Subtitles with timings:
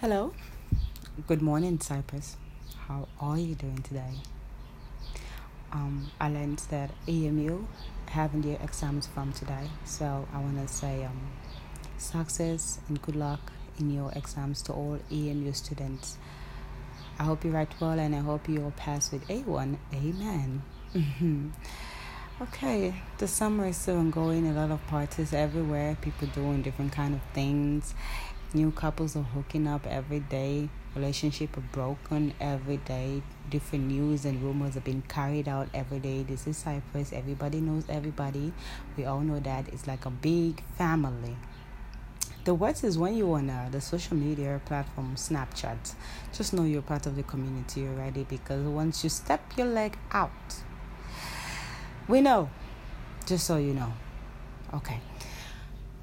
[0.00, 0.32] Hello.
[1.26, 2.36] Good morning, Cyprus.
[2.86, 4.12] How are you doing today?
[5.72, 7.64] Um, I learned that EMU
[8.06, 11.18] having their exams from today, so I want to say um,
[11.96, 13.40] success and good luck
[13.80, 16.16] in your exams to all EMU students.
[17.18, 19.78] I hope you write well and I hope you all pass with A1.
[19.92, 20.62] Amen.
[22.40, 24.46] okay, the summer is still ongoing.
[24.46, 25.96] A lot of parties everywhere.
[26.00, 27.96] People doing different kind of things
[28.54, 30.70] New couples are hooking up every day.
[30.94, 33.20] Relationship are broken every day.
[33.50, 36.22] Different news and rumors are being carried out every day.
[36.22, 37.12] This is Cyprus.
[37.12, 38.54] Everybody knows everybody.
[38.96, 41.36] We all know that it's like a big family.
[42.44, 45.92] The worst is when you're on uh, the social media platform Snapchat.
[46.32, 50.30] Just know you're part of the community already because once you step your leg out,
[52.08, 52.48] we know.
[53.26, 53.92] Just so you know.
[54.72, 55.00] Okay.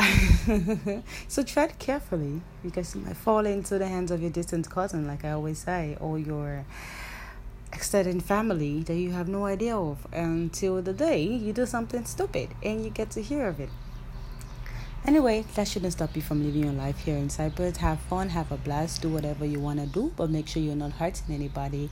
[1.27, 5.26] so tread carefully because you might fall into the hands of your distant cousin, like
[5.26, 6.66] I always say, or your
[7.73, 12.50] extended family that you have no idea of until the day you do something stupid
[12.64, 13.70] and you get to hear of it.
[15.06, 17.78] Anyway, that shouldn't stop you from living your life here in Cyprus.
[17.78, 20.75] Have fun, have a blast, do whatever you want to do, but make sure you're
[20.75, 21.92] not hurting anybody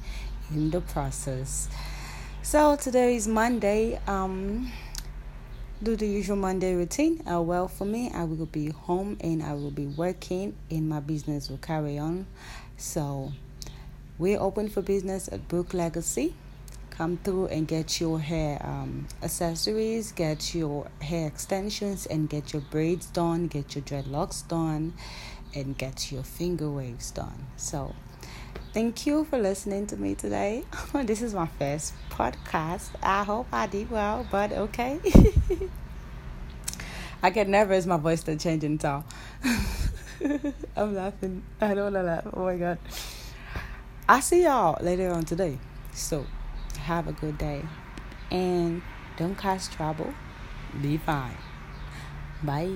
[0.50, 1.70] in the process.
[2.42, 4.00] So today is Monday.
[4.08, 4.72] Um,
[5.84, 7.22] do the usual Monday routine.
[7.30, 11.02] Uh, well, for me, I will be home and I will be working, and my
[11.02, 12.26] business will carry on.
[12.78, 13.34] So,
[14.18, 16.36] we're open for business at Brook Legacy.
[16.90, 22.62] Come through and get your hair um, accessories, get your hair extensions, and get your
[22.62, 24.94] braids done, get your dreadlocks done,
[25.54, 27.48] and get your finger waves done.
[27.58, 27.94] So,
[28.74, 30.64] Thank you for listening to me today.
[31.04, 32.90] this is my first podcast.
[33.04, 35.00] I hope I did well, but okay.
[37.22, 39.04] I get nervous, my voice starts changing, so
[40.76, 41.44] I'm laughing.
[41.62, 42.28] I don't want to laugh.
[42.34, 42.80] Oh my god.
[44.10, 45.60] I'll see y'all later on today.
[45.94, 46.26] So,
[46.80, 47.62] have a good day.
[48.32, 48.82] And
[49.18, 50.16] don't cause trouble.
[50.82, 51.38] Be fine.
[52.42, 52.72] Bye.